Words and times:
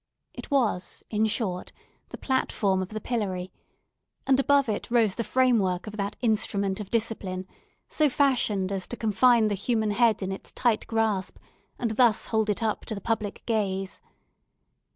It 0.33 0.49
was, 0.49 1.03
in 1.11 1.27
short, 1.27 1.71
the 2.09 2.17
platform 2.17 2.81
of 2.81 2.89
the 2.89 2.99
pillory; 2.99 3.53
and 4.25 4.39
above 4.39 4.67
it 4.67 4.89
rose 4.89 5.13
the 5.13 5.23
framework 5.23 5.85
of 5.85 5.95
that 5.97 6.15
instrument 6.21 6.79
of 6.79 6.89
discipline, 6.89 7.45
so 7.87 8.09
fashioned 8.09 8.71
as 8.71 8.87
to 8.87 8.97
confine 8.97 9.47
the 9.47 9.53
human 9.53 9.91
head 9.91 10.23
in 10.23 10.31
its 10.31 10.51
tight 10.53 10.87
grasp, 10.87 11.37
and 11.77 11.91
thus 11.91 12.25
hold 12.25 12.49
it 12.49 12.63
up 12.63 12.83
to 12.85 12.95
the 12.95 12.99
public 12.99 13.43
gaze. 13.45 14.01